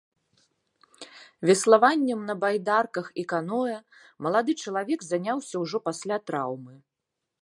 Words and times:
Веславаннем 1.49 2.21
на 2.29 2.35
байдарках 2.43 3.11
і 3.23 3.27
каноэ 3.33 3.75
малады 4.29 4.51
чалавек 4.63 4.99
заняўся 5.09 5.55
ўжо 5.65 5.77
пасля 5.89 6.17
траўмы. 6.31 6.75